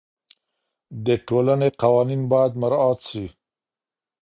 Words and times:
د 1.05 1.07
ټولني 1.27 1.69
قوانین 1.81 2.21
باید 2.31 2.51
مراعات 2.61 2.99
سي. 3.09 3.25